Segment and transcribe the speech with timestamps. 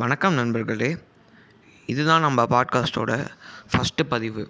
[0.00, 0.88] வணக்கம் நண்பர்களே.
[1.86, 3.12] இதுதான் நம்ம பாட்காஸ்ட்டோட
[3.70, 4.42] ஃபஸ்ட்டு பதிவு.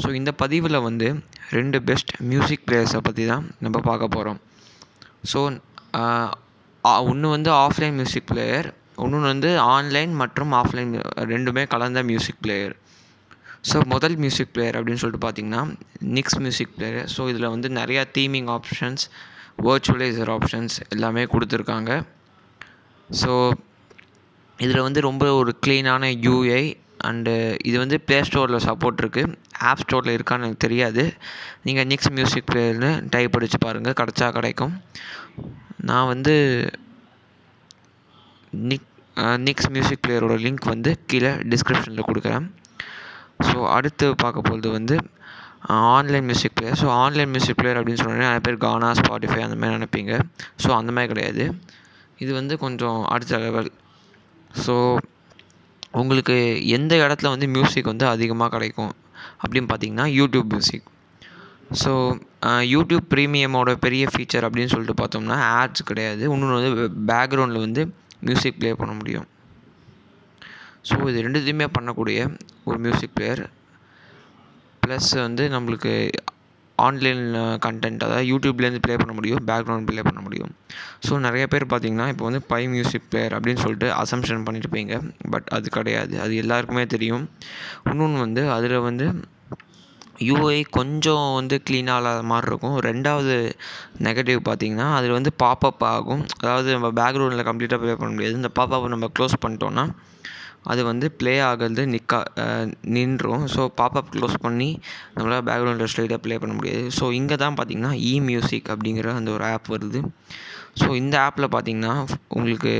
[0.00, 1.08] ஸோ இந்த பதிவில் வந்து
[1.50, 4.40] ரெண்டு பெஸ்ட் மியூசிக் பிளேயர்ஸை பற்றி தான் நம்ம பார்க்க போகிறோம்
[5.32, 5.40] ஸோ
[7.10, 10.92] ஒன்று வந்து ஆஃப்லைன் மியூசிக் பிளேயர் ஒன்று வந்து ஆன்லைன் மற்றும் ஆஃப்லைன்
[11.34, 12.76] ரெண்டுமே கலந்த மியூசிக் பிளேயர்
[13.72, 15.62] ஸோ முதல் மியூசிக் பிளேயர் அப்படின்னு சொல்லிட்டு பார்த்தீங்கன்னா
[16.18, 19.06] நிக்ஸ் மியூசிக் பிளேயர் ஸோ இதில் வந்து நிறையா தீமிங் ஆப்ஷன்ஸ்
[19.62, 22.02] வேர்ச்சுவலைசர் ஆப்ஷன்ஸ் எல்லாமே கொடுத்துருக்காங்க.
[23.10, 23.52] ஸோ
[24.64, 26.62] இதில் வந்து ரொம்ப ஒரு க்ளீனான யூஐ
[27.08, 27.32] அண்டு
[27.68, 29.34] இது வந்து ப்ளே ஸ்டோரில் சப்போர்ட் இருக்குது
[29.70, 31.02] ஆப் ஸ்டோரில் இருக்கான்னு எனக்கு தெரியாது.
[31.66, 34.74] நீங்கள் நிக்ஸ் மியூசிக் பிளேயர்னு டைப் அடித்து பாருங்கள் கிடச்சா கிடைக்கும்.
[35.90, 36.34] நான் வந்து
[38.70, 38.88] நிக்
[39.46, 42.44] நிக்ஸ் மியூசிக் பிளேயரோட லிங்க் வந்து கீழே டிஸ்கிரிப்ஷனில் கொடுக்குறேன்.
[43.46, 44.96] ஸோ அடுத்து பார்க்க போகிறது வந்து
[45.96, 49.76] online music player so online music player அப்படின்னு சொன்னோடனே நிறைய பேர் கானா ஸ்பாட்டிஃபை அந்த மாதிரி
[49.78, 50.12] நினைப்பீங்க.
[50.64, 51.44] ஸோ அந்த மாதிரி கிடையாது.
[52.24, 53.70] இது வந்து கொஞ்சம் அடுத்த லெவல்
[54.64, 54.74] ஸோ
[56.00, 56.36] உங்களுக்கு
[56.76, 58.92] எந்த இடத்துல வந்து மியூசிக் வந்து அதிகமாக கிடைக்கும்
[59.42, 60.86] அப்படின்னு பார்த்தீங்கன்னா யூடியூப் மியூசிக்
[61.82, 61.92] ஸோ
[62.74, 66.22] யூடியூப் ப்ரீமியமோட பெரிய ஃபீச்சர் அப்படின்னு சொல்லிட்டு பார்த்தோம்னா ஆட்ஸ் கிடையாது.
[66.34, 67.82] இன்னொன்று வந்து பேக்ரவுண்டில் வந்து
[68.28, 69.26] மியூசிக் ப்ளே பண்ண முடியும்.
[70.88, 72.18] ஸோ இது ரெண்டுத்தையுமே பண்ணக்கூடிய
[72.68, 73.42] ஒரு மியூசிக் பிளேயர்
[74.82, 75.92] ப்ளஸ் வந்து நம்மளுக்கு
[76.86, 77.22] ஆன்லைன்
[77.64, 80.52] கண்டென்ட் uh, அதாவது யூடியூப்லேருந்து ப்ளே பண்ண முடியும் பேக்ரவுண்ட் ப்ளே பண்ண முடியும்.
[81.06, 84.94] ஸோ நிறைய பேர் பார்த்திங்கன்னா இப்போ வந்து பை மியூசிக் பிளேயர் அப்படின்னு சொல்லிட்டு அசம்ஷன் பண்ணியிருப்பீங்க
[85.30, 86.14] பட் அது கிடையாது.
[86.24, 87.24] அது எல்லாருக்குமே தெரியும்.
[87.90, 89.08] இன்னொன்று வந்து அதில் வந்து
[90.28, 92.76] யூஐ கொஞ்சம் வந்து க்ளீனாக இல்லாத மாதிரி இருக்கும்.
[92.88, 93.34] ரெண்டாவது
[94.06, 96.22] நெகட்டிவ் பார்த்திங்கன்னா அதில் வந்து பாப்பப் ஆகும்.
[96.40, 98.38] அதாவது நம்ம பேக்ரவுண்டில் கம்ப்ளீட்டாக ப்ளே பண்ண முடியாது.
[98.42, 99.86] இந்த பாப்பப் நம்ம க்ளோஸ் பண்ணிட்டோன்னா
[100.72, 102.18] அது வந்து ப்ளே ஆகிறது நிற்கா
[102.96, 103.44] நின்றும்.
[103.54, 104.70] ஸோ பாப்அப் க்ளோஸ் பண்ணி
[105.16, 106.82] நம்மளால் பேக்ரவுண்டில் ஸ்ட்ரைட்டாக ப்ளே பண்ண முடியாது.
[106.98, 110.02] ஸோ இங்கே தான் பார்த்திங்கன்னா இ மியூசிக் அப்படிங்கிற அந்த ஒரு ஆப் வருது.
[110.80, 111.94] ஸோ இந்த ஆப்பில் பார்த்திங்கன்னா
[112.38, 112.74] உங்களுக்கு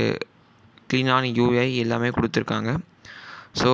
[0.91, 2.69] க்ளீனான யூஐ எல்லாமே கொடுத்துருக்காங்க.
[3.61, 3.71] ஸோ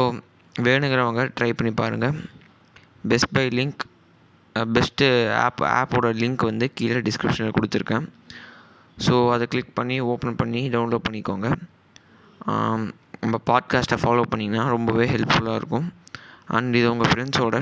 [0.55, 2.17] வேணுங்கிறவங்க ட்ரை பண்ணி பாருங்கள்
[3.11, 3.83] best buy link
[4.75, 5.07] best
[5.45, 8.05] app ஆப்போட லிங்க் வந்து கீழே டிஸ்கிரிப்ஷனில் கொடுத்துருக்கேன்.
[9.05, 11.49] ஸோ அதை கிளிக் பண்ணி ஓப்பன் பண்ணி டவுன்லோட் பண்ணிக்கோங்க.
[13.25, 15.93] நம்ம பாட்காஸ்ட்டை ஃபாலோ பண்ணிங்கன்னா ரொம்பவே ஹெல்ப்ஃபுல்லாக இருக்கும்.
[16.47, 17.53] அண்ட் இதை உங்கள் ஃப்ரெண்ட்ஸோட